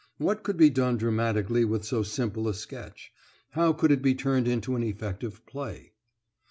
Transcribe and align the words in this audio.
What 0.17 0.41
could 0.41 0.57
be 0.57 0.71
done 0.71 0.97
dramatically 0.97 1.63
with 1.63 1.85
so 1.85 2.01
simple 2.01 2.47
a 2.47 2.55
sketch? 2.55 3.11
How 3.51 3.71
could 3.71 3.91
it 3.91 4.03
he 4.03 4.15
turned 4.15 4.47
into 4.47 4.75
an 4.75 4.81
effective 4.81 5.45
play? 5.45 5.91